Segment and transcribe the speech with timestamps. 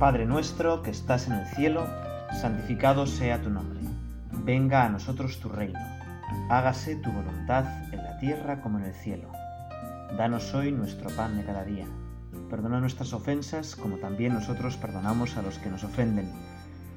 [0.00, 1.86] Padre nuestro que estás en el cielo,
[2.40, 3.80] santificado sea tu nombre.
[4.32, 5.78] Venga a nosotros tu reino.
[6.48, 9.30] Hágase tu voluntad en la tierra como en el cielo.
[10.16, 11.84] Danos hoy nuestro pan de cada día.
[12.48, 16.32] Perdona nuestras ofensas como también nosotros perdonamos a los que nos ofenden.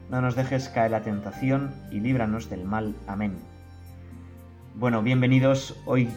[0.10, 2.96] No nos dejes caer la tentación y líbranos del mal.
[3.06, 3.36] Amén.
[4.76, 5.76] Bueno, bienvenidos.
[5.86, 6.08] Hoy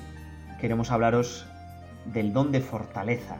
[0.61, 1.49] queremos hablaros
[2.15, 3.39] del don de fortaleza.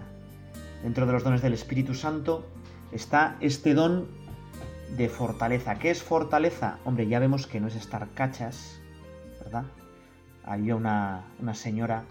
[0.83, 2.45] Dentro de los dones del Espíritu Santo
[2.93, 4.09] está este don
[4.97, 5.79] de fortaleza.
[5.79, 6.79] ¿Qué es fortaleza?
[6.85, 8.81] Hombre, ya vemos que no es estar cachas,
[9.41, 9.65] ¿verdad?
[10.45, 12.05] Había una, una señora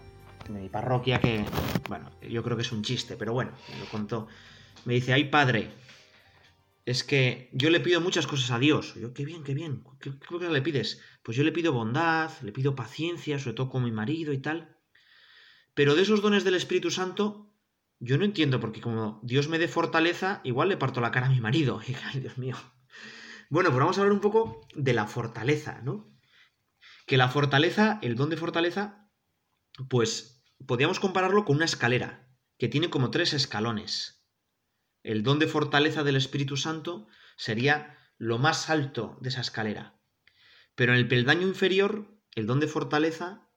[0.48, 1.44] de mi parroquia que,
[1.88, 4.28] bueno, yo creo que es un chiste, pero bueno, me lo contó.
[4.84, 5.70] Me dice, ay padre,
[6.84, 8.94] es que yo le pido muchas cosas a Dios.
[8.94, 9.82] Yo, qué bien, qué bien.
[10.00, 11.00] ¿Qué, qué le pides?
[11.22, 14.76] Pues yo le pido bondad, le pido paciencia, sobre todo con mi marido y tal.
[15.74, 17.50] Pero de esos dones del Espíritu Santo,
[17.98, 21.30] yo no entiendo, porque como Dios me dé fortaleza, igual le parto la cara a
[21.30, 21.80] mi marido.
[22.12, 22.56] Ay, Dios mío.
[23.48, 26.12] Bueno, pues vamos a hablar un poco de la fortaleza, ¿no?
[27.06, 29.08] Que la fortaleza, el don de fortaleza,
[29.88, 34.26] pues podríamos compararlo con una escalera, que tiene como tres escalones.
[35.02, 40.00] El don de fortaleza del Espíritu Santo sería lo más alto de esa escalera.
[40.74, 43.48] Pero en el peldaño inferior, el don de fortaleza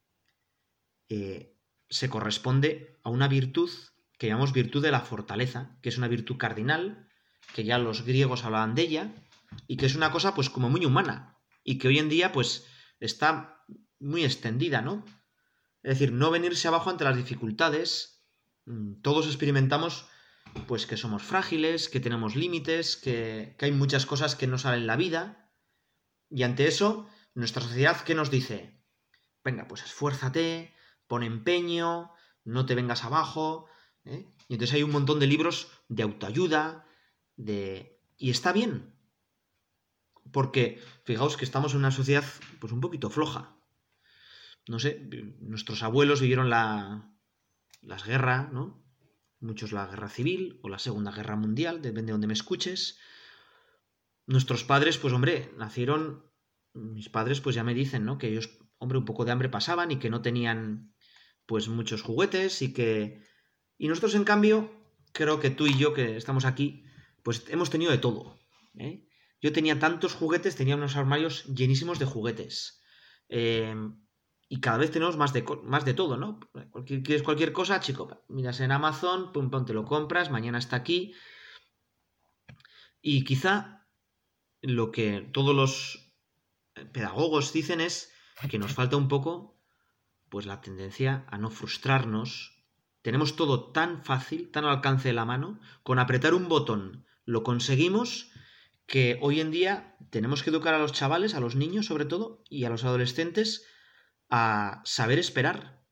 [1.09, 1.57] eh,
[1.89, 3.71] se corresponde a una virtud
[4.19, 7.07] que llamamos virtud de la fortaleza, que es una virtud cardinal,
[7.55, 9.15] que ya los griegos hablaban de ella,
[9.65, 12.67] y que es una cosa pues como muy humana, y que hoy en día pues
[12.99, 13.63] está
[13.99, 15.05] muy extendida, ¿no?
[15.81, 18.21] Es decir, no venirse abajo ante las dificultades.
[18.65, 20.05] Mm, todos experimentamos
[20.67, 24.87] pues que somos frágiles, que tenemos límites, que, hay muchas cosas que no salen en
[24.87, 25.49] la vida.
[26.29, 28.83] Y ante eso, nuestra sociedad, ¿qué nos dice?
[29.45, 30.73] Venga, pues esfuérzate,
[31.07, 32.11] pon empeño,
[32.43, 33.67] no te vengas abajo,
[34.09, 34.27] ¿eh?
[34.47, 36.85] Y entonces hay un montón de libros de autoayuda,
[37.35, 38.01] de...
[38.17, 38.95] Y está bien.
[40.31, 42.23] Porque fijaos que estamos en una sociedad
[42.59, 43.55] pues un poquito floja.
[44.67, 45.09] No sé,
[45.39, 47.11] nuestros abuelos vivieron la,
[47.81, 48.83] las guerras, ¿no?
[49.39, 52.99] Muchos la guerra civil o la Segunda Guerra Mundial, depende de donde me escuches.
[54.27, 56.25] Nuestros padres, pues hombre, nacieron,
[56.73, 58.17] mis padres pues ya me dicen, ¿no?
[58.17, 60.93] Que ellos, hombre, un poco de hambre pasaban y que no tenían
[61.45, 63.23] pues muchos juguetes y que
[63.79, 64.69] y nosotros, en cambio,
[65.13, 66.83] creo que tú y yo que estamos aquí,
[67.23, 68.37] pues hemos tenido de todo.
[68.77, 69.07] ¿eh?
[69.41, 72.83] Yo tenía tantos juguetes, tenía unos armarios llenísimos de juguetes.
[73.29, 73.73] Eh,
[74.49, 76.39] y cada vez tenemos más de, más de todo, ¿no?
[76.83, 81.13] quieres cualquier cosa, chico, miras en Amazon, pum, pum, te lo compras, mañana está aquí.
[83.01, 83.87] Y quizá
[84.61, 86.13] lo que todos los
[86.91, 88.11] pedagogos dicen es
[88.49, 89.61] que nos falta un poco,
[90.29, 92.58] pues la tendencia a no frustrarnos,
[93.01, 97.43] tenemos todo tan fácil, tan al alcance de la mano, con apretar un botón lo
[97.43, 98.31] conseguimos
[98.87, 102.43] que hoy en día tenemos que educar a los chavales, a los niños sobre todo,
[102.49, 103.67] y a los adolescentes
[104.29, 105.83] a saber esperar,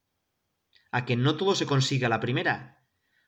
[0.92, 2.84] a que no todo se consiga la primera,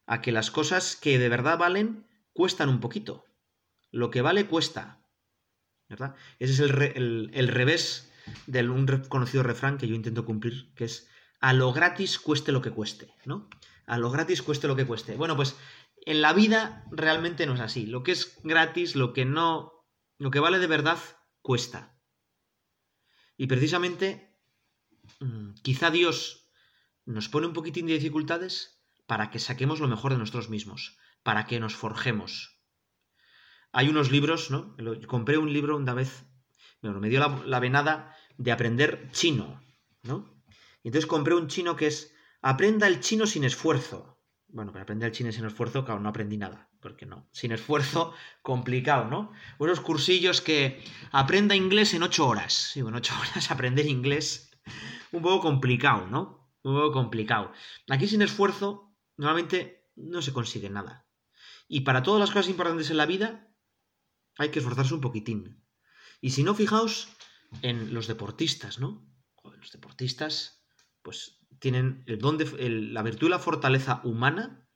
[0.07, 3.25] a que las cosas que de verdad valen cuestan un poquito.
[3.91, 5.05] Lo que vale cuesta.
[5.87, 6.15] ¿Verdad?
[6.39, 8.11] Ese es el, el revés
[8.47, 11.09] de un conocido refrán que yo intento cumplir, que es
[11.41, 13.49] a lo gratis cueste lo que cueste, ¿no?
[13.89, 15.15] A lo gratis cueste lo que cueste.
[15.15, 15.57] Bueno, pues
[16.05, 17.87] en la vida realmente no es así.
[17.87, 19.83] Lo que es gratis, lo que no,
[20.19, 20.99] lo que vale de verdad,
[21.41, 21.99] cuesta.
[23.35, 24.37] Y precisamente,
[25.19, 26.51] mm, quizá Dios
[27.05, 31.47] nos pone un poquitín de dificultades para que saquemos lo mejor de nosotros mismos, para
[31.47, 32.61] que nos forjemos.
[33.71, 34.75] Hay unos libros, ¿no?
[35.07, 36.25] Compré un libro una vez,
[36.83, 39.63] me dio la, la venada de aprender chino,
[40.03, 40.43] ¿no?
[40.83, 44.17] Y entonces compré un chino que es Aprenda el chino sin esfuerzo.
[44.47, 47.27] Bueno, para aprender el chino sin esfuerzo, claro, no aprendí nada, porque no.
[47.31, 49.31] Sin esfuerzo, complicado, ¿no?
[49.57, 52.53] Unos cursillos que aprenda inglés en ocho horas.
[52.53, 54.51] Sí, en ocho horas aprender inglés,
[55.11, 56.49] un poco complicado, ¿no?
[56.63, 57.51] Un poco complicado.
[57.89, 61.07] Aquí sin esfuerzo, normalmente no se consigue nada.
[61.67, 63.53] Y para todas las cosas importantes en la vida,
[64.37, 65.63] hay que esforzarse un poquitín.
[66.21, 67.09] Y si no, fijaos
[67.61, 69.05] en los deportistas, ¿no?
[69.43, 70.63] Los deportistas
[71.01, 74.67] pues tienen el don de, la virtud y la fortaleza humana,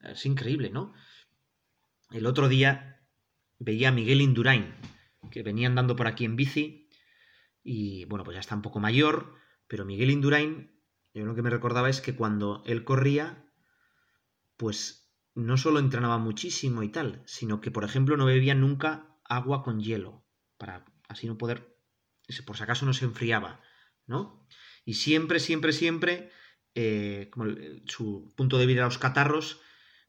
[0.00, 0.92] es increíble, ¿no?
[2.10, 3.00] El otro día
[3.58, 4.74] veía a Miguel Indurain,
[5.30, 6.88] que venía andando por aquí en bici,
[7.62, 9.34] y bueno, pues ya está un poco mayor,
[9.68, 10.72] pero Miguel Indurain,
[11.12, 13.44] yo lo que me recordaba es que cuando él corría,
[14.56, 19.62] pues no solo entrenaba muchísimo y tal, sino que, por ejemplo, no bebía nunca agua
[19.62, 20.24] con hielo,
[20.58, 21.76] para así no poder,
[22.46, 23.60] por si acaso no se enfriaba,
[24.06, 24.46] ¿no?
[24.90, 26.32] Y siempre, siempre, siempre,
[26.74, 27.44] eh, como
[27.86, 29.60] su punto de vida a los catarros,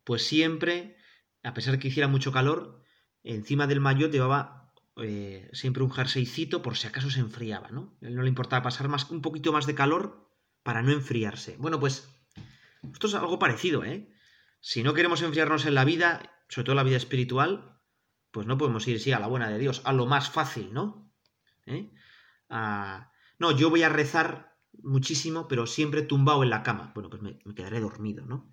[0.04, 0.98] pues siempre,
[1.44, 2.84] a pesar que hiciera mucho calor,
[3.22, 7.96] encima del maillot llevaba eh, siempre un jerseycito por si acaso se enfriaba, ¿no?
[8.02, 10.32] él no le importaba pasar más, un poquito más de calor
[10.64, 11.58] para no enfriarse.
[11.60, 12.10] Bueno, pues
[12.92, 14.12] esto es algo parecido, ¿eh?
[14.62, 17.80] Si no queremos enfriarnos en la vida, sobre todo en la vida espiritual,
[18.32, 21.14] pues no podemos ir, sí, a la buena de Dios, a lo más fácil, ¿no?
[21.68, 21.92] ¿Eh?
[23.42, 26.92] No, yo voy a rezar muchísimo, pero siempre tumbado en la cama.
[26.94, 28.52] Bueno, pues me, me quedaré dormido, ¿no?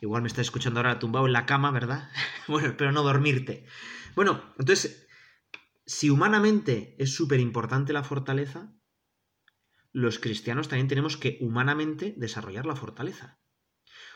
[0.00, 2.10] Igual me estás escuchando ahora tumbado en la cama, ¿verdad?
[2.48, 3.66] bueno, pero no dormirte.
[4.14, 5.08] Bueno, entonces,
[5.86, 8.72] si humanamente es súper importante la fortaleza,
[9.92, 13.40] los cristianos también tenemos que humanamente desarrollar la fortaleza.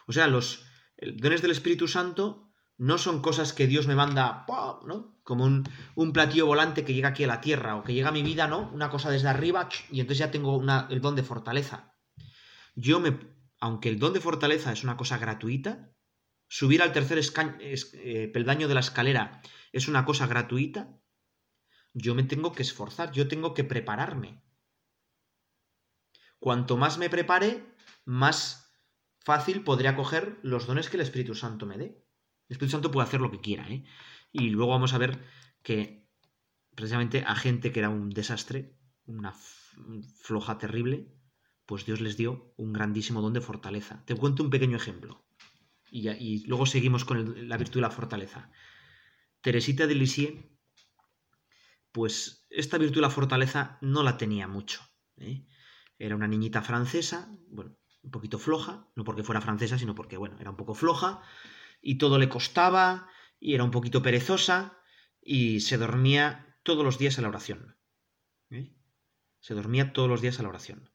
[0.07, 0.67] O sea, los
[0.99, 2.52] dones del Espíritu Santo
[2.83, 4.45] no son cosas que Dios me manda.
[5.23, 5.63] Como un,
[5.95, 8.49] un, platillo volante que llega aquí a la tierra o que llega a mi vida,
[8.49, 8.73] ¿no?
[8.73, 11.95] Una cosa desde arriba y entonces ya tengo una, el don de fortaleza.
[12.75, 13.21] Yo me,
[13.61, 15.93] aunque el don de fortaleza es una cosa gratuita,
[16.49, 17.21] subir al tercer
[17.61, 19.41] eh, peldaño de la escalera
[19.71, 21.01] es una cosa gratuita,
[21.95, 24.43] yo me tengo que esforzar, yo tengo que prepararme.
[26.41, 27.65] Cuanto más me prepare,
[28.05, 28.75] más
[29.21, 32.02] fácil podré acoger los dones que el Espíritu Santo me dé.
[32.53, 33.83] El Espíritu Santo puede hacer lo que quiera, ¿eh?
[34.31, 35.19] Y luego vamos a ver
[35.63, 36.07] que
[36.75, 38.77] precisamente a gente que era un desastre,
[39.07, 39.33] una
[40.21, 41.09] floja terrible,
[41.65, 44.05] pues Dios les dio un grandísimo don de fortaleza.
[44.05, 45.25] Te cuento un pequeño ejemplo.
[45.91, 48.51] Y, luego seguimos con la virtud de la fortaleza.
[49.41, 50.45] Teresita de Lisieux,
[51.91, 54.83] pues esta virtud de la fortaleza no la tenía mucho.
[55.17, 55.47] ¿eh?
[55.99, 60.37] Era una niñita francesa, bueno, un poquito floja, no porque fuera francesa, sino porque, bueno,
[60.39, 61.23] era un poco floja,
[61.83, 63.09] y todo le costaba,
[63.39, 64.79] y era un poquito perezosa,
[65.21, 67.77] y se dormía todos los días a la oración.
[68.51, 68.73] ¿eh?
[69.41, 70.91] Se dormía todos los días a la oración.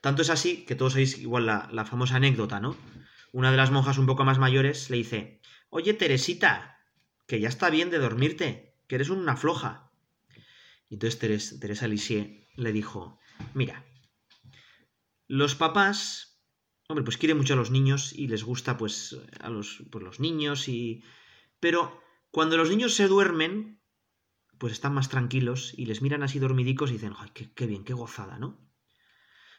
[0.00, 2.76] Tanto es así que todos sabéis igual la, famosa anécdota, ¿no?
[3.32, 6.78] Una de las monjas un poco más mayores le dice, Oye, Teresita,
[7.26, 9.90] que ya está bien de dormirte, que eres una floja.
[10.88, 13.18] Y entonces Teresa Lisieux le dijo,
[13.54, 13.84] mira,
[15.26, 16.33] los papás,
[16.94, 20.20] hombre, pues quieren mucho a los niños y les gusta pues a los, pues, los
[20.20, 21.02] niños y...
[21.58, 22.00] Pero
[22.30, 23.80] cuando los niños se duermen,
[24.58, 27.94] pues están más tranquilos y les miran así dormidicos y dicen, Ay, qué, bien, qué
[27.94, 28.64] gozada, ¿no?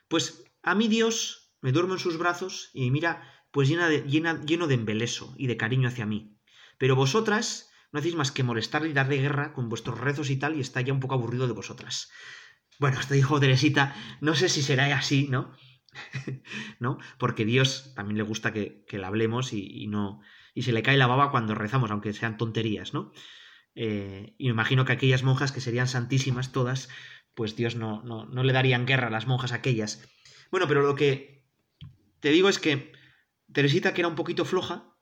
[0.08, 4.68] Pues a mí Dios me duermo en sus brazos y mira pues llena de, lleno
[4.68, 6.38] de embeleso y de cariño hacia mí.
[6.78, 10.56] Pero vosotras no hacéis más que molestar y darle guerra con vuestros rezos y tal
[10.56, 12.12] y está ya un poco aburrido de vosotras.
[12.80, 15.54] Bueno, esto dijo Teresita, no sé si será así, ¿no?
[16.80, 16.98] ¿No?
[17.18, 20.22] Porque Dios también le gusta que, que le hablemos y, no
[20.54, 23.12] y se le cae la baba cuando rezamos, aunque sean tonterías, ¿no?
[23.76, 26.90] Eh, y me imagino que aquellas monjas que serían santísimas todas,
[27.34, 30.08] pues Dios no, no, no le darían guerra a las monjas aquellas.
[30.52, 31.46] Bueno, pero lo que
[32.22, 32.94] te digo es que
[33.52, 34.96] Teresita, que era un poquito floja,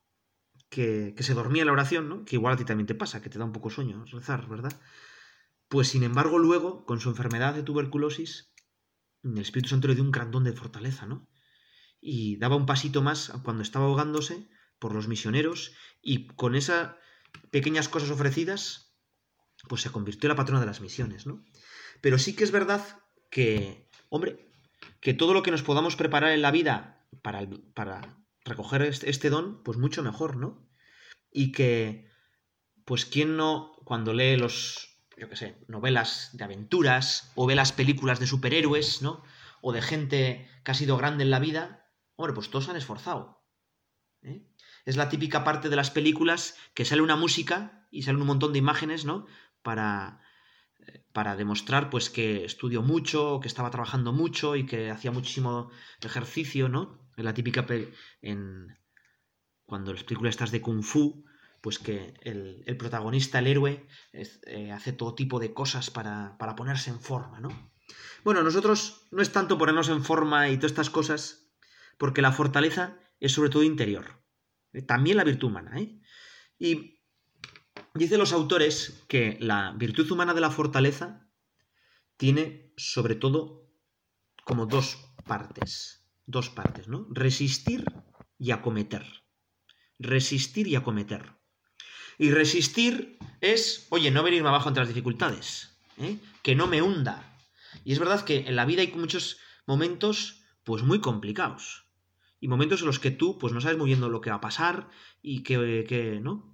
[0.69, 2.25] que, que, se dormía la oración, ¿no?
[2.25, 4.73] Que igual a ti también te pasa, que te da un poco sueño rezar, ¿verdad?
[5.67, 8.52] Pues sin embargo, luego, con su enfermedad de tuberculosis,
[9.23, 11.27] el Espíritu Santo le dio un gran don de fortaleza, ¿no?
[11.99, 14.49] Y daba un pasito más cuando estaba ahogándose
[14.79, 16.95] por los misioneros y con esas
[17.51, 18.93] pequeñas cosas ofrecidas,
[19.69, 21.43] pues se convirtió en la patrona de las misiones, ¿no?
[22.01, 22.83] Pero sí que es verdad
[23.31, 24.51] que, hombre,
[24.99, 29.29] que todo lo que nos podamos preparar en la vida para, para recoger este, este,
[29.29, 30.67] don, pues mucho mejor, ¿no?
[31.31, 32.09] Y que,
[32.85, 37.71] pues, ¿quién no, cuando lee los, yo qué sé, novelas de aventuras o ve las
[37.71, 39.23] películas de superhéroes, ¿no?
[39.61, 43.43] O de gente que ha sido grande en la vida, hombre, pues todos han esforzado.
[44.21, 44.45] ¿eh?
[44.85, 48.53] Es la típica parte de las películas que sale una música y sale un montón
[48.53, 49.25] de imágenes, ¿no?
[49.61, 50.19] Para,
[51.13, 55.69] para demostrar pues que estudió mucho, que estaba trabajando mucho y que hacía muchísimo
[56.01, 56.99] ejercicio, ¿no?
[57.15, 57.65] En la típica
[58.21, 58.77] en
[59.65, 61.23] cuando las películas estas de kung fu,
[61.63, 66.91] pues que el, protagonista, el héroe, eh, hace todo tipo de cosas para, para ponerse
[66.91, 67.71] en forma, ¿no?
[68.23, 71.49] Bueno, nosotros no es tanto ponernos en forma y todas estas cosas,
[71.97, 74.21] porque la fortaleza es sobre todo interior.
[74.85, 75.99] También la virtud humana, ¿eh?
[76.59, 76.93] Y
[77.95, 81.29] Dicen los autores que la virtud humana de la fortaleza
[82.17, 83.69] tiene sobre todo
[84.43, 87.05] como dos partes, dos partes, ¿no?
[87.11, 87.85] Resistir
[88.39, 89.05] y acometer.
[89.99, 91.35] Resistir y acometer.
[92.23, 96.19] Y resistir es, oye, no venirme abajo ante las dificultades, ¿eh?
[96.41, 97.37] que no me hunda.
[97.83, 101.85] Y es verdad que en la vida hay muchos momentos, pues muy complicados.
[102.39, 104.41] Y momentos en los que tú, pues no sabes muy bien lo que va a
[104.41, 104.87] pasar
[105.21, 106.53] y que, que ¿no?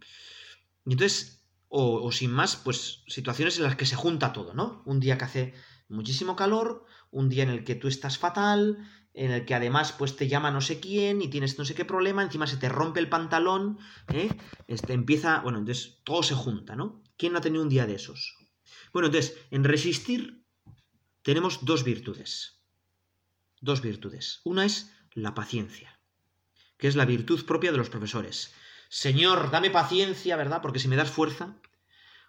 [0.88, 4.82] Y entonces, o, sin más, pues situaciones en las que se junta todo, ¿no?
[4.88, 5.54] Un día que hace
[5.88, 10.16] muchísimo calor, un día en el que tú estás fatal, en el que además pues
[10.16, 13.00] te llama no sé quién y tienes no sé qué problema, encima se te rompe
[13.00, 13.80] el pantalón,
[14.14, 14.30] ¿eh?
[14.68, 17.04] Este empieza, bueno, entonces todo se junta, ¿no?
[17.18, 18.38] ¿Quién no ha tenido un día de esos?
[18.94, 20.46] Bueno, entonces, en resistir
[21.22, 22.62] tenemos dos virtudes.
[23.62, 24.42] Dos virtudes.
[24.46, 26.00] Una es la paciencia,
[26.78, 28.54] que es la virtud propia de los profesores.
[28.88, 30.62] Señor, dame paciencia, ¿verdad?
[30.62, 31.58] Porque si me das fuerza,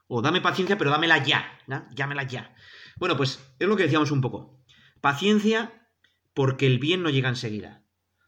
[0.09, 1.87] o dame paciencia, pero dámela ya, ¿no?
[1.95, 2.55] Llámela ya.
[2.97, 4.61] Bueno, pues es lo que decíamos un poco.
[5.01, 5.80] Paciencia
[6.35, 7.85] porque el bien no llega enseguida.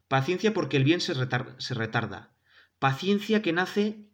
[0.09, 2.37] Paciencia porque el bien se, retarda.
[2.79, 4.11] Paciencia que nace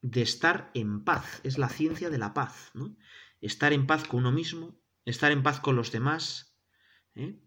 [0.00, 1.40] de estar en paz.
[1.44, 2.72] Es la ciencia de la paz.
[3.40, 6.56] Estar en paz con uno mismo, estar en paz con los demás.
[7.14, 7.38] ¿eh?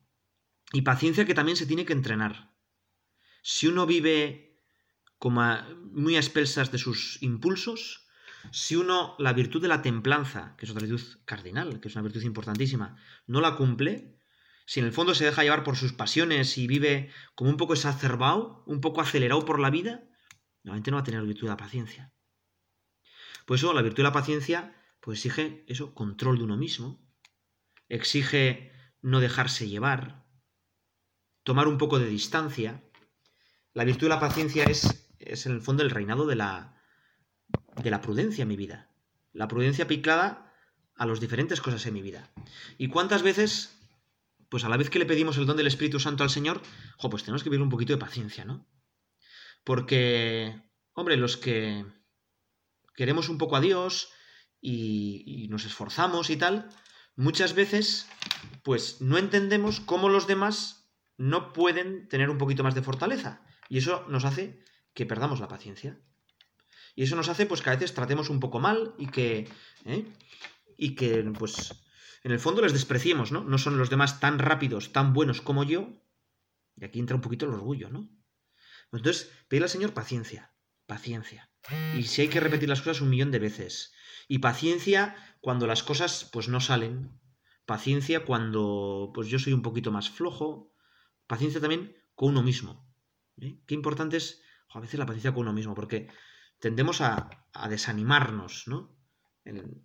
[0.74, 2.54] Y paciencia que también se tiene que entrenar.
[3.42, 4.62] Si uno vive
[5.18, 5.42] como
[5.92, 8.08] muy a expelsas de sus impulsos,
[8.52, 12.04] si uno la virtud de la templanza, que es otra virtud cardinal, que es una
[12.04, 14.17] virtud importantísima, no la cumple,
[14.68, 17.74] si en el fondo se deja llevar por sus pasiones y vive como un poco
[17.74, 20.04] exacerbado, un poco acelerado por la vida,
[20.62, 22.12] normalmente no va a tener virtud de la paciencia.
[23.46, 27.02] Por eso la virtud de la paciencia pues exige eso, control de uno mismo,
[27.88, 30.26] exige no dejarse llevar,
[31.44, 32.84] tomar un poco de distancia.
[33.74, 36.76] La virtud de la paciencia es, es en el fondo el reinado de la,
[37.82, 38.92] de la prudencia en mi vida.
[39.32, 40.54] La prudencia aplicada
[40.98, 42.30] a las diferentes cosas en mi vida.
[42.78, 43.77] ¿Y cuántas veces,
[44.50, 46.62] pues a la vez que le pedimos el don del Espíritu Santo al Señor,
[46.98, 48.68] jo, pues tenemos que vivir un poquito de paciencia, ¿no?
[49.64, 50.62] Porque,
[50.94, 51.86] hombre, los que
[52.96, 54.10] queremos un poco a Dios
[54.62, 56.70] y, y nos esforzamos y tal,
[57.16, 58.08] muchas veces,
[58.64, 63.42] pues no entendemos cómo los demás no pueden tener un poquito más de fortaleza.
[63.70, 64.64] Y eso nos hace
[64.94, 66.00] que perdamos la paciencia.
[66.96, 69.48] Y eso nos hace pues que a veces tratemos un poco mal y que,
[69.86, 70.06] ¿eh?
[70.78, 71.76] y que pues
[72.24, 73.44] en el fondo les despreciemos, ¿no?
[73.44, 75.90] No son los demás tan rápidos, tan buenos como yo.
[76.76, 78.10] Y aquí entra un poquito el orgullo, ¿no?
[78.92, 80.54] Entonces, pedirle al Señor paciencia,
[80.86, 81.52] paciencia.
[81.98, 83.94] Y si hay que repetir las cosas un millón de veces.
[84.28, 87.20] Y paciencia cuando las cosas pues no salen.
[87.66, 90.74] Paciencia cuando pues yo soy un poquito más flojo.
[91.28, 92.90] Paciencia también con uno mismo.
[93.42, 93.60] ¿eh?
[93.66, 96.10] Qué importante es a veces la paciencia con uno mismo, porque
[96.60, 97.30] tendemos a,
[97.70, 98.96] desanimarnos, ¿no?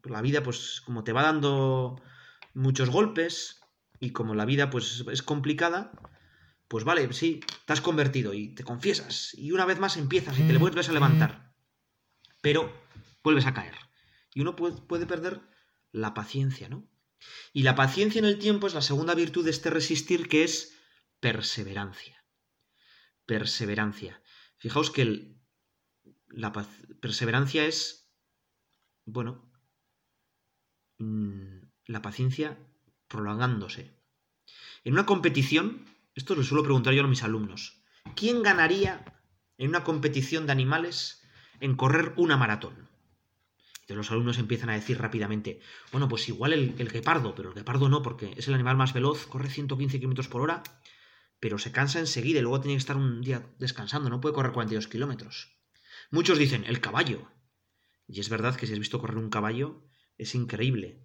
[0.04, 2.02] la vida, pues, como te va dando
[2.54, 3.60] muchos golpes
[4.00, 5.92] y como la vida, pues, es complicada,
[6.68, 10.42] pues vale, sí, te has convertido y te confiesas y una vez más empiezas y
[10.42, 11.54] te le vuelves a levantar,
[12.40, 12.72] pero
[13.22, 13.74] vuelves a caer.
[14.34, 15.42] Y uno puede, perder
[15.92, 16.88] la paciencia, ¿no?
[17.52, 20.74] Y la paciencia en el tiempo es la segunda virtud de este resistir que es
[21.20, 22.24] perseverancia.
[23.26, 24.22] Perseverancia.
[24.56, 25.40] Fijaos que el,
[26.28, 26.52] la
[27.00, 28.10] perseverancia es,
[29.04, 29.52] bueno,
[30.98, 32.58] mm, la paciencia
[33.08, 33.92] prolongándose.
[34.84, 35.84] En una competición,
[36.14, 37.82] esto lo suelo preguntar yo a mis alumnos,
[38.16, 39.04] ¿quién ganaría
[39.58, 41.22] en una competición de animales
[41.60, 42.88] en correr una maratón?
[43.88, 45.60] Y los alumnos empiezan a decir rápidamente,
[45.90, 48.94] bueno, pues igual el, el guepardo, pero el guepardo no, porque es el animal más
[48.94, 50.62] veloz, corre 115 km por hora,
[51.40, 54.52] pero se cansa enseguida y luego tiene que estar un día descansando, no puede correr
[54.52, 55.58] 42 kilómetros.
[56.10, 57.28] Muchos dicen, el caballo.
[58.06, 59.82] Y es verdad que si has visto correr un caballo,
[60.16, 61.02] es increíble.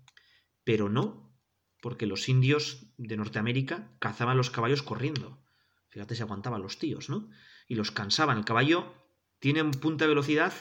[0.67, 1.33] Pero no,
[1.79, 5.41] porque los indios de Norteamérica cazaban los caballos corriendo.
[5.87, 7.29] Fíjate si aguantaban los tíos, ¿no?
[7.69, 8.37] Y los cansaban.
[8.37, 8.93] El caballo
[9.39, 10.51] tiene un punta de velocidad,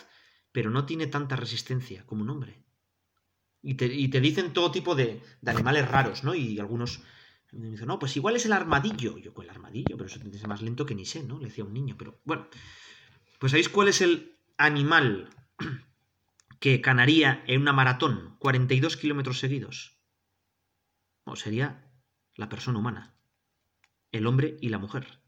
[0.53, 2.63] pero no tiene tanta resistencia como un hombre.
[3.63, 6.37] Y te, dicen todo tipo de, animales raros, ¿no?
[6.37, 7.01] Y algunos
[7.51, 9.19] me dicen, no, pues igual es el armadillo.
[9.19, 11.41] Yo, con el armadillo, pero eso es más lento que ni sé, ¿no?
[11.41, 12.47] Le decía un niño, pero bueno.
[13.41, 15.31] Pues ¿sabéis cuál es el animal
[16.61, 19.96] que ganaría en una maratón 42 kilómetros seguidos?
[21.27, 21.91] O sería
[22.37, 23.15] la persona humana,
[24.13, 25.21] el hombre y la mujer.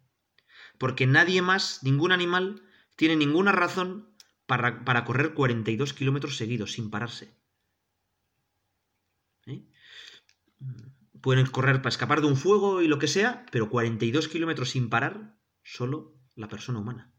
[0.78, 2.62] Porque nadie más, ningún animal,
[2.94, 4.14] tiene ninguna razón
[4.46, 7.36] para, para correr 42 kilómetros seguidos sin pararse.
[9.46, 9.66] ¿Eh?
[11.20, 14.88] Pueden correr para escapar de un fuego y lo que sea, pero 42 kilómetros sin
[14.88, 17.12] parar, solo la persona humana.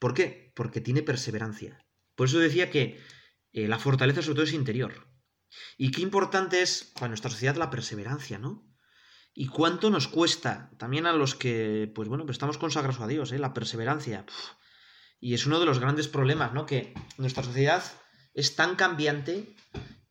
[0.00, 0.52] ¿Por qué?
[0.56, 1.86] Porque tiene perseverancia.
[2.16, 3.00] Por eso decía que
[3.52, 5.06] eh, la fortaleza sobre todo es interior.
[5.78, 8.66] Y qué importante es para nuestra sociedad la perseverancia, ¿no?
[9.34, 13.32] Y cuánto nos cuesta también a los que, pues bueno, pues estamos consagrados a Dios,
[13.32, 13.38] ¿eh?
[13.38, 14.24] la perseverancia.
[15.20, 16.64] Y es uno de los grandes problemas, ¿no?
[16.64, 17.84] Que nuestra sociedad
[18.32, 19.54] es tan cambiante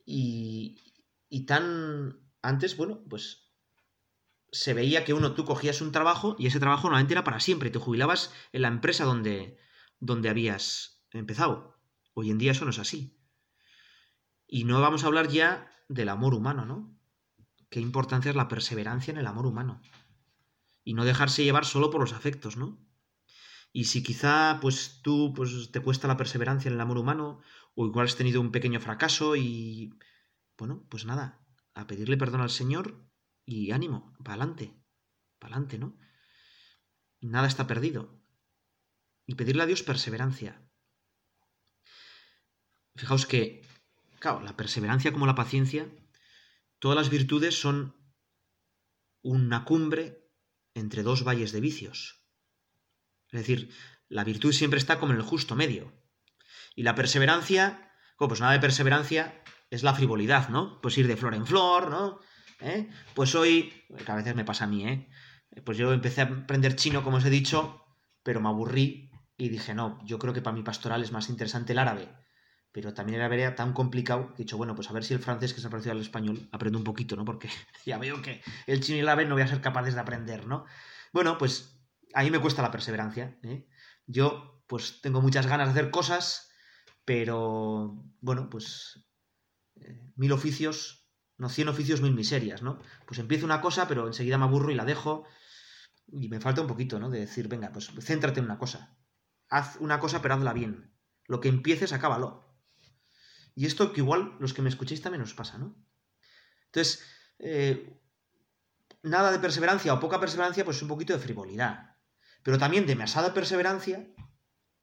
[0.06, 0.94] y,
[1.30, 2.20] y tan...
[2.44, 3.46] Antes, bueno, pues
[4.51, 7.72] se veía que uno, tú cogías un trabajo y ese trabajo normalmente era para siempre.
[7.72, 9.58] Te jubilabas en la empresa donde,
[10.00, 11.75] donde habías empezado.
[12.13, 13.15] Hoy en día eso no es así.
[14.48, 16.98] Y no vamos a hablar ya del amor humano, ¿no?
[17.70, 19.82] Qué importancia es la perseverancia en el amor humano.
[20.84, 22.80] Y no dejarse llevar solo por los afectos, ¿no?
[23.74, 27.42] Y si quizá pues tú pues te cuesta la perseverancia en el amor humano
[27.75, 29.94] o igual has tenido un pequeño fracaso y,
[30.58, 33.06] bueno, pues nada, a pedirle perdón al Señor
[33.46, 34.74] y ánimo, para adelante,
[35.40, 35.98] para adelante, ¿no?
[37.20, 38.22] Nada está perdido.
[39.25, 40.62] Y pedirle a Dios perseverancia.
[42.96, 43.65] Fijaos que,
[44.25, 45.88] claro, la perseverancia como la paciencia,
[46.79, 47.96] todas las virtudes son
[49.22, 50.32] una cumbre
[50.74, 52.25] entre dos valles de vicios.
[53.32, 53.70] Es decir,
[54.10, 55.94] la virtud siempre está como en el justo medio.
[56.74, 60.82] Y la perseverancia, pues nada de perseverancia es la frivolidad, ¿no?
[60.82, 62.20] Pues ir de flor en flor, ¿no?
[62.62, 62.89] ¿Eh?
[63.13, 65.08] Pues hoy, que a veces me pasa a mí, ¿eh?
[65.63, 67.86] Pues yo empecé a aprender chino, como os he dicho,
[68.24, 71.74] pero me aburrí y dije, no, yo creo que para mi pastoral es más interesante
[71.74, 72.10] el árabe.
[72.75, 75.53] Pero también era tan complicado que he dicho, bueno, pues a ver si el francés,
[75.53, 77.24] que se ha parecido al español, aprendo un poquito, ¿no?
[77.24, 77.48] Porque
[77.86, 80.46] ya veo que el chino y el árabe no voy a ser capaces de aprender,
[80.46, 80.65] ¿no?
[81.13, 81.79] Bueno, pues
[82.13, 83.39] a mí me cuesta la perseverancia.
[83.44, 83.65] ¿eh?
[84.08, 86.50] Yo, pues tengo muchas ganas de hacer cosas,
[87.05, 89.08] pero bueno, pues
[89.77, 92.82] eh, mil oficios, no cien oficios, mil miserias, ¿no?
[93.08, 95.24] Pues empiezo una cosa, pero enseguida me aburro y la dejo.
[96.08, 97.10] Y me falta un poquito, ¿no?
[97.10, 98.98] De decir, venga, pues céntrate en una cosa.
[99.48, 100.91] Haz una cosa, pero hazla bien.
[101.25, 102.45] Lo que empieces, acábalo.
[103.56, 105.76] Y esto que igual los que me escuchéis también os pasa, ¿no?
[106.66, 107.04] Entonces,
[107.40, 107.98] eh,
[109.02, 111.96] nada de perseverancia o poca perseverancia, pues un poquito de frivolidad.
[112.44, 114.08] Pero también demasiada perseverancia,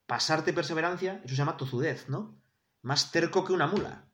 [0.06, 2.42] pasarte perseverancia, eso se llama tozudez, ¿no?
[2.80, 4.10] Más terco que una mula.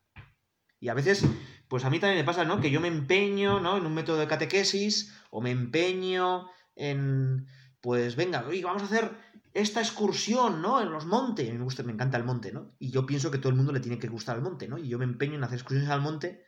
[0.80, 1.24] Y a veces,
[1.68, 2.60] pues a mí también me pasa, ¿no?
[2.60, 3.76] Que yo me empeño, ¿no?
[3.76, 7.46] En un método de catequesis, o me empeño en,
[7.80, 9.10] pues venga, oye, vamos a hacer
[9.54, 10.80] esta excursión, ¿no?
[10.80, 11.52] En los montes.
[11.52, 12.74] Me gusta, me encanta el monte, ¿no?
[12.78, 14.78] Y yo pienso que todo el mundo le tiene que gustar el monte, ¿no?
[14.78, 16.44] Y yo me empeño en hacer excursiones al monte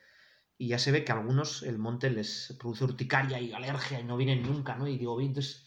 [0.60, 4.04] y ya se ve que a algunos el monte les produce urticaria y alergia y
[4.04, 4.86] no vienen nunca, ¿no?
[4.86, 5.64] Y digo, entonces,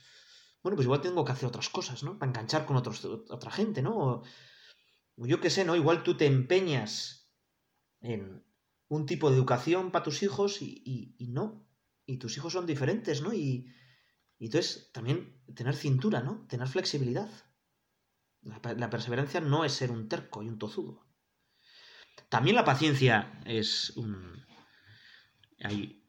[0.62, 2.20] bueno, pues igual tengo que hacer otras cosas, ¿no?
[2.20, 3.98] Para enganchar con otros, otra gente, ¿no?
[3.98, 4.24] O,
[5.18, 5.76] yo qué sé, ¿no?
[5.76, 7.28] Igual tú te empeñas
[8.02, 8.46] en
[8.88, 11.68] un tipo de educación para tus hijos y, no.
[12.06, 13.34] Y tus hijos son diferentes, ¿no?
[13.34, 13.74] Y,
[14.44, 16.46] y entonces también tener cintura, ¿no?
[16.50, 17.30] Tener flexibilidad.
[18.42, 21.08] La, perseverancia no es ser un terco y un tozudo.
[22.28, 24.46] También la paciencia es un...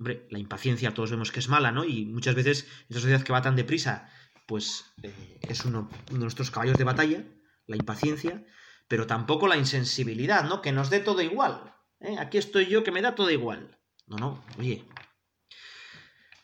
[0.00, 1.84] Hombre, la impaciencia todos vemos que es mala, ¿no?
[1.84, 4.10] Y muchas veces esta sociedad que va tan deprisa,
[4.48, 7.24] pues eh, es uno, de nuestros caballos de batalla,
[7.68, 8.44] la impaciencia,
[8.88, 10.60] pero tampoco la insensibilidad, ¿no?
[10.60, 11.72] Que nos dé todo igual.
[12.00, 12.16] ¿eh?
[12.18, 13.78] Aquí estoy yo que me da todo igual.
[14.08, 14.84] No, no, oye.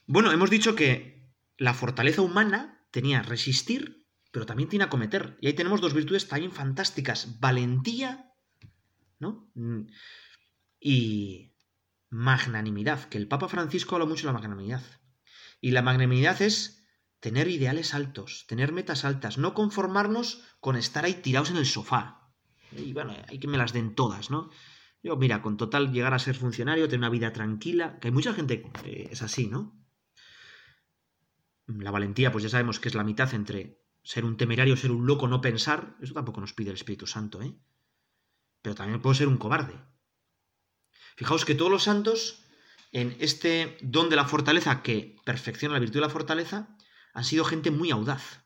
[0.06, 1.19] Bueno, hemos dicho que
[1.60, 5.36] la fortaleza humana tenía resistir, pero también tiene acometer.
[5.42, 7.38] Y ahí tenemos dos virtudes también fantásticas.
[7.38, 8.32] Valentía,
[9.18, 9.52] ¿no?
[9.54, 9.82] Mm,
[10.80, 11.52] y
[12.08, 14.82] magnanimidad, que el Papa Francisco habla mucho de la magnanimidad.
[15.60, 16.88] Y la magnanimidad es
[17.20, 22.32] tener ideales altos, tener metas altas, no conformarnos con estar ahí tirados en el sofá.
[22.72, 24.48] Y bueno, hay que me las den todas, ¿no?
[25.02, 28.32] Yo, mira, con total llegar a ser funcionario, tener una vida tranquila, que hay mucha
[28.32, 29.79] gente que es así, ¿no?
[31.78, 35.06] La valentía, pues ya sabemos que es la mitad entre ser un temerario, ser un
[35.06, 35.96] loco, no pensar.
[36.00, 37.54] Eso tampoco nos pide el Espíritu Santo, ¿eh?
[38.62, 39.74] Pero también puedo ser un cobarde.
[41.16, 42.44] Fijaos que todos los santos,
[42.92, 46.76] en este don de la fortaleza que perfecciona la virtud de la fortaleza,
[47.12, 48.44] han sido gente muy audaz.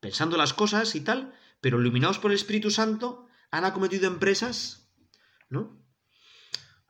[0.00, 4.90] Pensando las cosas y tal, pero iluminados por el Espíritu Santo, han acometido empresas,
[5.48, 5.82] ¿no?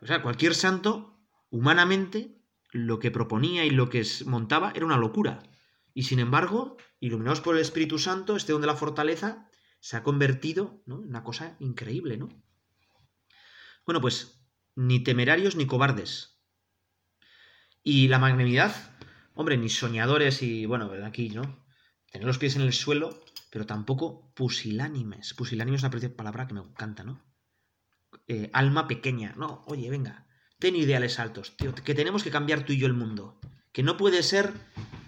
[0.00, 2.37] O sea, cualquier santo, humanamente,
[2.70, 5.42] lo que proponía y lo que montaba era una locura.
[5.94, 9.48] Y sin embargo, iluminados por el Espíritu Santo, este don de la fortaleza
[9.80, 12.28] se ha convertido en una cosa increíble, ¿no?
[13.86, 16.40] Bueno, pues ni temerarios ni cobardes.
[17.82, 18.74] Y la magnanimidad,
[19.34, 21.64] hombre, ni soñadores y, bueno, aquí, ¿no?
[22.10, 25.34] Tener los pies en el suelo, pero tampoco pusilánimes.
[25.34, 27.24] Pusilánime es una palabra que me encanta, ¿no?
[28.26, 29.64] Eh, alma pequeña, ¿no?
[29.66, 30.27] Oye, venga,
[30.58, 33.40] ten ideales altos, tío, que tenemos que cambiar tú y yo el mundo.
[33.72, 34.52] Que no puede ser,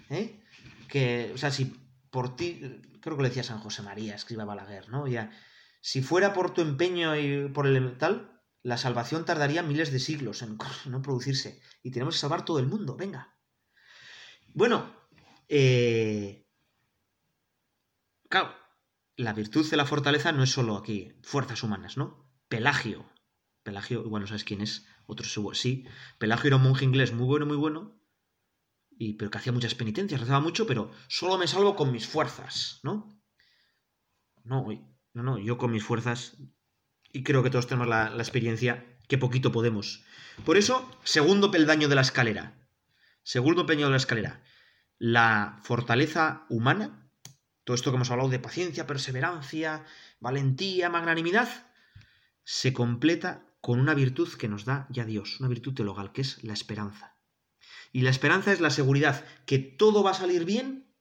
[0.08, 0.40] ¿eh?
[0.88, 1.76] Que, o sea, si
[2.10, 5.06] por ti, creo que lo decía San José María, escriba Balaguer, ¿no?
[5.06, 5.30] Ya,
[5.80, 10.42] si fuera por tu empeño y por el tal, la salvación tardaría miles de siglos
[10.42, 11.60] en no producirse.
[11.82, 13.34] Y tenemos que salvar todo el mundo, venga.
[14.52, 14.94] Bueno,
[15.48, 16.46] eh...
[18.28, 18.54] claro,
[19.16, 22.30] la virtud de la fortaleza no es solo aquí, fuerzas humanas, ¿no?
[22.48, 23.08] Pelagio.
[23.62, 25.86] Pelagio, igual no sabes quién es, otro sí.
[26.18, 28.00] Pelagio era un monje inglés muy bueno, muy bueno,
[28.90, 32.80] y, pero que hacía muchas penitencias, rezaba mucho, pero solo me salvo con mis fuerzas,
[32.82, 33.20] ¿no?
[34.44, 34.66] No,
[35.12, 36.36] no, yo con mis fuerzas,
[37.12, 40.04] y creo que todos tenemos la, la experiencia que poquito podemos.
[40.44, 42.54] Por eso, segundo peldaño de la escalera.
[43.22, 44.42] Segundo peldaño de la escalera.
[44.98, 47.10] La fortaleza humana,
[47.64, 49.84] todo esto que hemos hablado de paciencia, perseverancia,
[50.20, 51.48] valentía, magnanimidad,
[52.44, 56.42] se completa con una virtud que nos da ya Dios, una virtud teologal, que es
[56.44, 57.16] la esperanza.
[57.92, 60.94] Y la esperanza es la seguridad que todo va a salir bien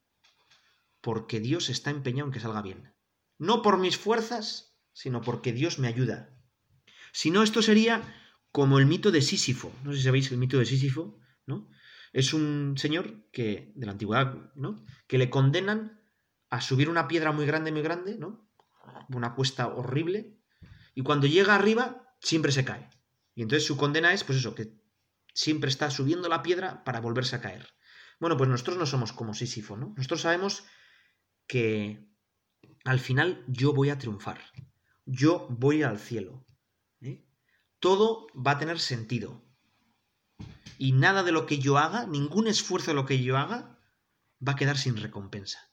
[1.01, 2.93] porque Dios está empeñado en que salga bien.
[3.37, 6.35] No por mis fuerzas, sino porque Dios me ayuda.
[7.13, 8.03] Si no, esto sería
[8.51, 9.71] como el mito de Sísifo.
[9.83, 11.69] No sé si sabéis el mito de Sísifo, ¿no?
[12.11, 14.83] Es un señor que, de la antigüedad, ¿no?
[15.07, 16.01] Que le condenan
[16.49, 18.49] a subir una piedra muy grande, muy grande, ¿no?
[19.09, 20.37] Una cuesta horrible.
[20.95, 22.89] Y cuando llega arriba, siempre se cae.
[23.35, 24.73] Y entonces su condena es, pues eso, que
[25.33, 27.67] siempre está subiendo la piedra para volverse a caer.
[28.19, 29.93] Bueno, pues nosotros no somos como Sísifo, ¿no?
[29.95, 30.65] Nosotros sabemos
[31.47, 32.09] que
[32.83, 34.39] al final yo voy a triunfar.
[35.05, 36.45] Yo voy al cielo.
[37.01, 37.25] ¿eh?
[37.79, 39.43] Todo va a tener sentido.
[40.77, 43.79] Y nada de lo que yo haga, ningún esfuerzo de lo que yo haga,
[44.45, 45.71] va a quedar sin recompensa.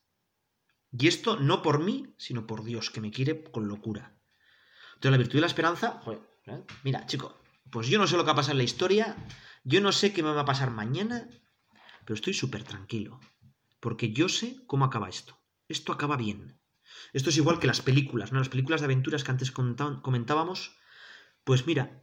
[0.92, 4.16] Y esto no por mí, sino por Dios, que me quiere con locura.
[4.94, 6.00] Entonces la virtud de la esperanza,
[6.46, 6.62] ¿eh?
[6.84, 7.38] mira, chico,
[7.70, 9.16] pues yo no sé lo que va a pasar en la historia,
[9.64, 11.28] yo no sé qué me va a pasar mañana,
[12.04, 13.20] pero estoy súper tranquilo,
[13.80, 15.38] porque yo sé cómo acaba esto.
[15.68, 16.60] Esto acaba bien.
[17.12, 18.38] Esto es igual que las películas, ¿no?
[18.38, 20.76] Las películas de aventuras que antes comentábamos,
[21.44, 22.02] pues mira,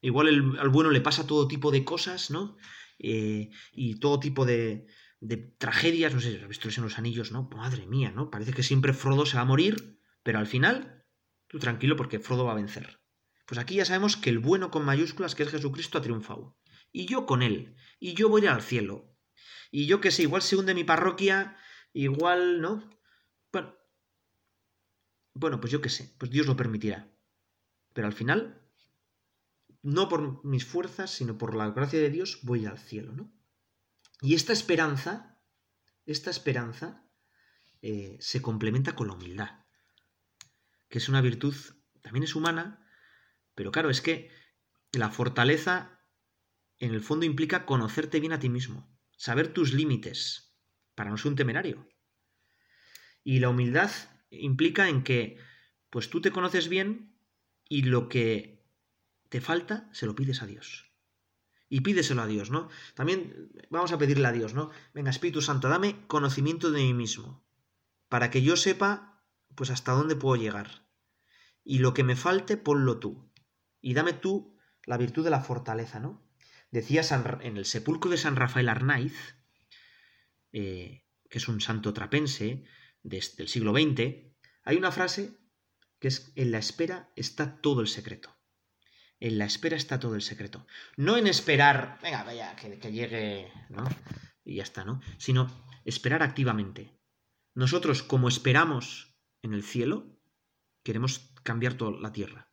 [0.00, 2.56] igual al bueno le pasa todo tipo de cosas, ¿no?
[2.98, 4.86] Eh, y todo tipo de,
[5.20, 7.48] de tragedias, no sé, has visto en los anillos, ¿no?
[7.54, 8.30] Madre mía, ¿no?
[8.30, 11.04] Parece que siempre Frodo se va a morir, pero al final,
[11.46, 12.99] tú tranquilo porque Frodo va a vencer.
[13.50, 16.56] Pues aquí ya sabemos que el bueno con mayúsculas, que es Jesucristo, ha triunfado
[16.92, 19.12] y yo con él, y yo voy al cielo.
[19.72, 21.56] Y yo que sé, igual se hunde mi parroquia,
[21.92, 22.88] igual, ¿no?
[23.50, 23.74] Bueno,
[25.34, 27.12] bueno, pues yo qué sé, pues Dios lo permitirá.
[27.92, 28.62] Pero al final,
[29.82, 33.32] no por mis fuerzas, sino por la gracia de Dios, voy al cielo, ¿no?
[34.20, 35.42] Y esta esperanza,
[36.06, 37.04] esta esperanza
[37.82, 39.64] eh, se complementa con la humildad,
[40.88, 41.56] que es una virtud,
[42.00, 42.79] también es humana,
[43.54, 44.30] pero claro, es que
[44.92, 46.00] la fortaleza
[46.78, 50.56] en el fondo implica conocerte bien a ti mismo, saber tus límites,
[50.94, 51.88] para no ser un temerario.
[53.22, 53.90] Y la humildad
[54.30, 55.38] implica en que,
[55.90, 57.16] pues tú te conoces bien
[57.68, 58.66] y lo que
[59.28, 60.90] te falta se lo pides a Dios.
[61.68, 62.68] Y pídeselo a Dios, ¿no?
[62.94, 64.70] También vamos a pedirle a Dios, ¿no?
[64.92, 67.46] Venga, Espíritu Santo, dame conocimiento de mí mismo,
[68.08, 69.22] para que yo sepa,
[69.54, 70.88] pues hasta dónde puedo llegar.
[71.62, 73.29] Y lo que me falte, ponlo tú.
[73.80, 76.26] Y dame tú la virtud de la fortaleza, ¿no?
[76.70, 77.02] Decía
[77.40, 79.34] en el sepulcro de San Rafael Arnaiz,
[80.52, 82.64] eh, que es un santo trapense
[83.02, 84.30] del siglo XX,
[84.64, 85.38] hay una frase
[85.98, 88.36] que es, en la espera está todo el secreto.
[89.18, 90.66] En la espera está todo el secreto.
[90.96, 93.84] No en esperar, venga, vaya, que, que llegue, ¿no?
[94.44, 95.00] Y ya está, ¿no?
[95.18, 96.98] Sino esperar activamente.
[97.54, 100.18] Nosotros, como esperamos en el cielo,
[100.82, 102.49] queremos cambiar toda la tierra.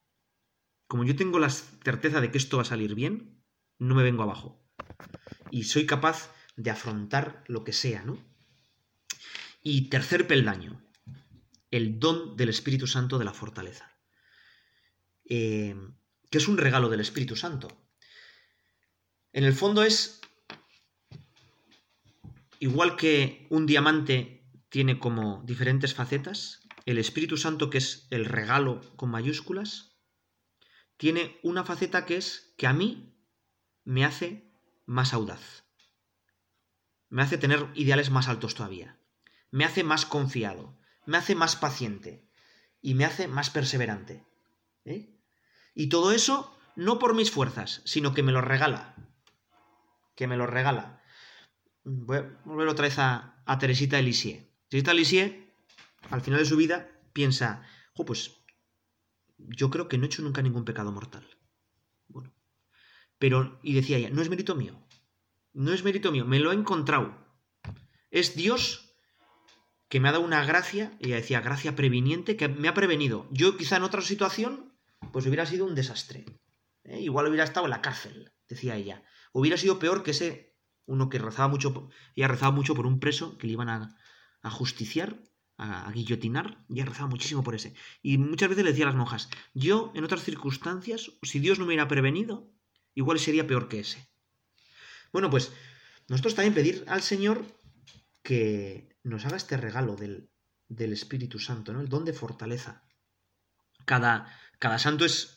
[0.88, 3.44] Como yo tengo la certeza de que esto va a salir bien,
[3.78, 4.64] no me vengo abajo.
[5.52, 8.18] Y soy capaz de afrontar lo que sea, ¿no?
[9.62, 10.82] Y tercer peldaño,
[11.72, 14.00] el don del Espíritu Santo de la fortaleza,
[15.26, 15.76] eh,
[16.30, 17.68] que es un regalo del Espíritu Santo.
[19.34, 20.22] En el fondo es
[22.60, 28.82] igual que un diamante tiene como diferentes facetas, el Espíritu Santo, que es el regalo
[28.96, 29.97] con mayúsculas,
[30.98, 33.16] tiene una faceta que es que a mí
[33.84, 34.52] me hace
[34.86, 35.64] más audaz.
[37.10, 38.98] Me hace tener ideales más altos todavía.
[39.52, 40.78] Me hace más confiado.
[41.06, 42.28] Me hace más paciente.
[42.82, 44.26] Y me hace más perseverante.
[44.86, 45.16] ¿eh?
[45.74, 48.96] Y todo eso no por mis fuerzas, sino que me lo regala.
[50.16, 51.02] Que me lo regala.
[51.84, 54.04] Voy a volver otra vez a, Teresita de
[54.70, 55.48] Teresita de
[56.10, 57.64] al final de su vida, piensa,
[58.06, 58.37] pues
[59.38, 61.28] yo creo que no he hecho nunca ningún pecado mortal.
[62.08, 62.34] Bueno,
[63.20, 64.88] pero, y decía ella, no es mérito mío.
[65.54, 67.18] No es mérito mío, me lo he encontrado.
[68.12, 68.96] Es Dios
[69.90, 73.28] que me ha dado una gracia, ella decía, gracia previniente, que me ha prevenido.
[73.32, 74.74] Yo quizá en otra situación,
[75.12, 76.26] pues hubiera sido un desastre.
[76.84, 77.00] ¿eh?
[77.00, 79.04] Igual hubiera estado en la cárcel, decía ella.
[79.32, 83.00] Hubiera sido peor que ese uno que rezaba mucho, y ha rezado mucho por un
[83.00, 83.96] preso que le iban a,
[84.50, 85.22] justiciar,
[85.58, 87.74] a, guillotinar, y ha rezado muchísimo por ese.
[88.02, 91.66] Y muchas veces le decía a las monjas, yo en otras circunstancias, si Dios no
[91.66, 92.52] me hubiera prevenido,
[92.94, 94.08] igual sería peor que ese.
[95.12, 95.52] Bueno, pues
[96.08, 97.46] nosotros también pedir al Señor
[98.24, 100.30] que nos haga este regalo del,
[100.70, 101.82] del Espíritu Santo, ¿no?
[101.82, 102.84] El don de fortaleza.
[103.86, 104.28] Cada,
[104.60, 105.34] cada santo es.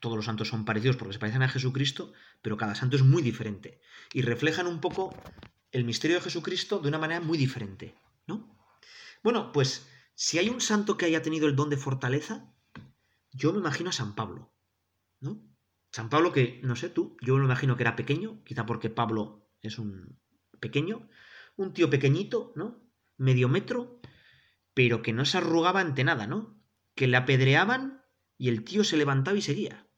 [0.00, 3.22] Todos los santos son parecidos porque se parecen a Jesucristo, pero cada santo es muy
[3.22, 3.80] diferente.
[4.14, 5.14] Y reflejan un poco
[5.72, 7.94] el misterio de Jesucristo de una manera muy diferente.
[9.22, 12.54] Bueno, pues si hay un santo que haya tenido el don de fortaleza,
[13.32, 14.54] yo me imagino a San Pablo,
[15.20, 15.42] ¿no?
[15.92, 19.50] San Pablo que, no sé tú, yo me imagino que era pequeño, quizá porque Pablo
[19.60, 20.20] es un
[20.60, 21.08] pequeño,
[21.56, 22.82] un tío pequeñito, ¿no?
[23.16, 24.00] Medio metro,
[24.72, 26.62] pero que no se arrugaba ante nada, ¿no?
[26.94, 28.04] Que le apedreaban
[28.38, 29.88] y el tío se levantaba y seguía.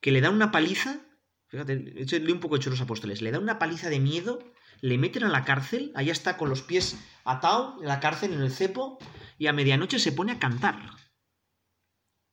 [0.00, 1.00] Que le da una paliza,
[1.46, 4.40] fíjate, un poco hecho los apóstoles, le da una paliza de miedo,
[4.80, 8.40] le meten a la cárcel, allá está con los pies atados en la cárcel, en
[8.40, 8.98] el cepo,
[9.38, 10.96] y a medianoche se pone a cantar.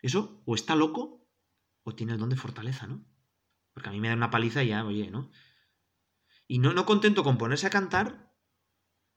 [0.01, 1.27] Eso o está loco
[1.83, 3.05] o tiene el don de fortaleza, ¿no?
[3.73, 5.31] Porque a mí me da una paliza y ya, oye, ¿no?
[6.47, 8.33] Y no, no contento con ponerse a cantar,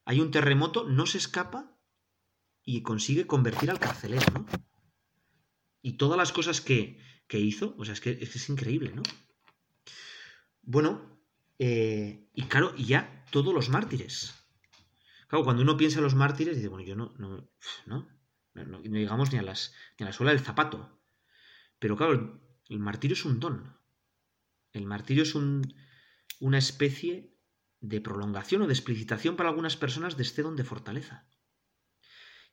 [0.05, 1.77] hay un terremoto, no se escapa
[2.65, 4.47] y consigue convertir al carcelero, ¿no?
[5.83, 9.03] Y todas las cosas que, que hizo, o sea, es que, es increíble, ¿no?
[10.63, 11.16] Bueno,
[11.59, 14.35] eh, y claro, y ya todos los mártires.
[15.29, 17.51] Claro, cuando uno piensa en los mártires, dice, bueno, yo no, no,
[17.87, 18.09] no,
[18.55, 21.01] no, digamos ni a, las, ni a la suela del zapato.
[21.79, 23.77] Pero claro, el martirio es un don.
[24.73, 25.75] El martirio es un,
[26.41, 27.35] una especie
[27.81, 31.29] de prolongación o de explicitación para algunas personas de este don de fortaleza.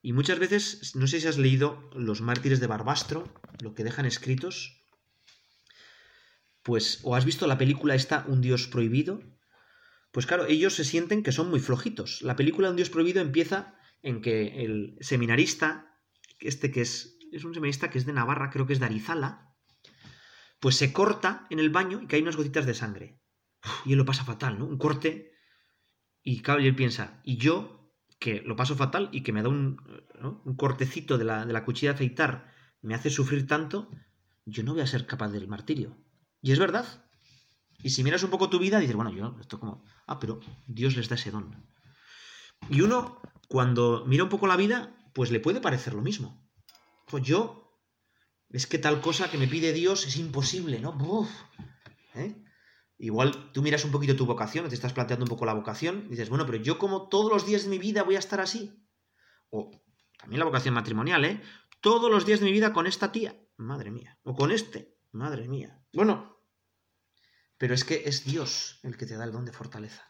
[0.02, 4.06] Y muchas veces, no sé si has leído Los mártires de Barbastro, lo que dejan
[4.06, 4.83] escritos,
[6.64, 9.22] pues, o has visto la película esta, Un Dios Prohibido,
[10.12, 12.22] pues claro, ellos se sienten que son muy flojitos.
[12.22, 16.00] La película Un Dios Prohibido empieza en que el seminarista,
[16.40, 19.56] este que es, es un seminarista que es de Navarra, creo que es de Arizala,
[20.60, 23.20] pues se corta en el baño y cae unas gotitas de sangre.
[23.86, 24.66] Y él lo pasa fatal, ¿no?
[24.66, 25.34] Un corte.
[26.22, 29.78] Y claro, él piensa, y yo, que lo paso fatal y que me da un,
[30.22, 33.90] un cortecito de la, de la cuchilla de afeitar, me hace sufrir tanto,
[34.46, 35.98] yo no voy a ser capaz del martirio.
[36.44, 36.86] Y es verdad.
[37.82, 40.96] Y si miras un poco tu vida, dices, bueno, yo, esto como, ah, pero Dios
[40.96, 41.66] les da ese don.
[42.70, 46.46] Y uno, cuando mira un poco la vida, pues le puede parecer lo mismo.
[47.08, 47.64] Pues yo
[48.50, 50.92] es que tal cosa que me pide Dios es imposible, ¿no?
[50.92, 51.30] Uf,
[52.14, 52.36] ¿eh?
[52.98, 56.10] Igual tú miras un poquito tu vocación, te estás planteando un poco la vocación, y
[56.12, 58.86] dices, bueno, pero yo como todos los días de mi vida voy a estar así.
[59.50, 59.72] O
[60.18, 61.42] también la vocación matrimonial, ¿eh?
[61.82, 64.20] Todos los días de mi vida con esta tía, madre mía.
[64.24, 65.82] O con este, madre mía.
[65.94, 66.33] Bueno,
[67.58, 70.04] pero es que es Dios el que te da el don de fortaleza.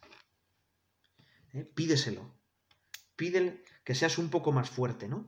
[1.53, 1.65] ¿Eh?
[1.75, 2.33] Pídeselo.
[3.15, 5.27] Pídele que seas un poco más fuerte, ¿no?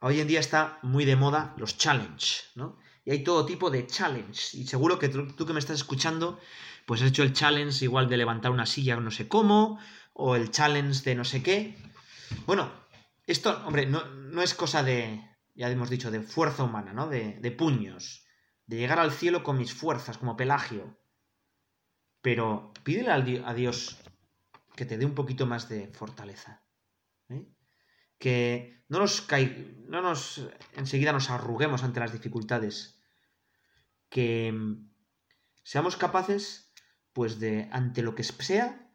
[0.00, 2.78] Hoy en día está muy de moda los challenge, ¿no?
[3.04, 4.56] Y hay todo tipo de challenge.
[4.56, 6.38] Y seguro que tú, que me estás escuchando,
[6.86, 9.78] pues has hecho el challenge igual de levantar una silla no sé cómo,
[10.12, 11.76] o el challenge de no sé qué.
[12.46, 12.70] Bueno,
[13.26, 17.08] esto, hombre, no, no es cosa de, ya hemos dicho, de fuerza humana, ¿no?
[17.08, 18.26] De, de puños,
[18.66, 20.98] de llegar al cielo con mis fuerzas, como Pelagio.
[22.26, 23.98] Pero pídele a Dios
[24.74, 26.66] que te dé un poquito más de fortaleza.
[27.28, 27.46] ¿eh?
[28.18, 29.28] que no nos,
[29.86, 33.00] no nos enseguida nos arruguemos ante las dificultades,
[34.08, 34.90] que mm,
[35.62, 36.72] seamos capaces,
[37.12, 38.90] pues de, ante lo que sea,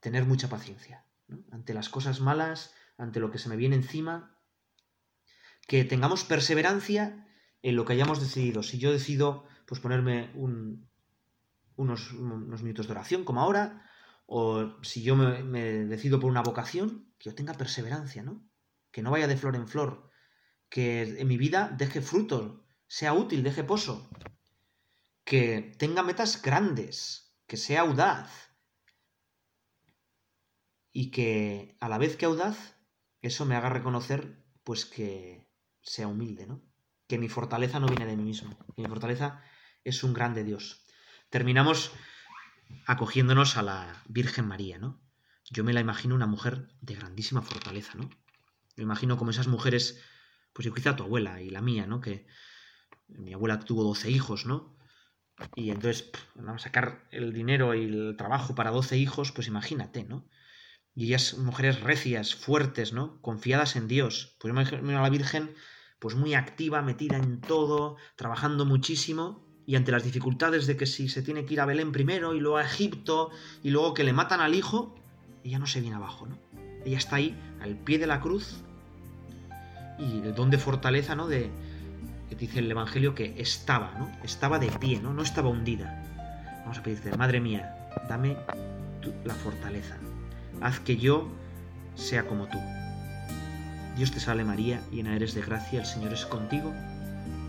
[0.00, 1.04] tener mucha paciencia,
[1.52, 4.40] ante las cosas malas, ante lo que se me viene encima,
[5.68, 7.28] que tengamos perseverancia
[7.60, 8.62] en lo que hayamos decidido.
[8.62, 10.88] Si yo decido, pues ponerme un,
[11.76, 13.88] unos, minutos de oración, como ahora,
[14.26, 18.44] o si yo me, decido por una vocación, que yo tenga perseverancia, ¿no?
[18.90, 20.10] Que no vaya de flor en flor,
[20.68, 24.08] que en mi vida deje fruto, sea útil, deje pozo,
[25.24, 28.30] que tenga metas grandes, que sea audaz
[30.92, 32.76] y que a la vez que audaz,
[33.20, 35.50] eso me haga reconocer pues que
[35.82, 36.62] sea humilde, ¿no?
[37.06, 39.42] Que mi fortaleza no viene de mí mismo, que mi fortaleza
[39.82, 40.83] es un grande Dios.
[41.34, 41.90] Terminamos
[42.86, 45.02] acogiéndonos a la Virgen María, ¿no?
[45.50, 48.08] Yo me la imagino una mujer de grandísima fortaleza, ¿no?
[48.76, 50.00] Me imagino como esas mujeres,
[50.52, 52.00] pues quizá tu abuela y la mía, ¿no?
[52.00, 52.28] Que
[53.08, 54.78] mi abuela tuvo 12 hijos, ¿no?
[55.56, 60.04] Y entonces, vamos a sacar el dinero y el trabajo para 12 hijos, pues imagínate,
[60.04, 60.28] ¿no?
[60.94, 63.20] Y ellas, mujeres recias, fuertes, ¿no?
[63.22, 64.36] Confiadas en Dios.
[64.38, 65.52] Pues yo me imagino a la Virgen,
[65.98, 71.08] pues muy activa, metida en todo, trabajando muchísimo, y ante las dificultades de que si
[71.08, 73.30] se tiene que ir a Belén primero y luego a Egipto
[73.62, 74.94] y luego que le matan al hijo,
[75.42, 76.38] ella no se viene abajo, ¿no?
[76.84, 78.56] Ella está ahí al pie de la cruz
[79.98, 81.26] y el don de fortaleza, ¿no?
[81.28, 81.50] De
[82.28, 84.10] que dice el Evangelio que estaba, ¿no?
[84.22, 85.14] Estaba de pie, ¿no?
[85.14, 86.02] No estaba hundida.
[86.62, 88.36] Vamos a pedirte, Madre mía, dame
[89.24, 89.96] la fortaleza.
[90.60, 91.28] Haz que yo
[91.94, 92.58] sea como tú.
[93.96, 96.72] Dios te salve María, llena eres de gracia, el Señor es contigo.